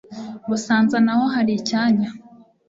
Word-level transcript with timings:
Busanza 0.49 0.97
naho 1.05 1.23
hari 1.35 1.51
icyanya, 1.59 2.09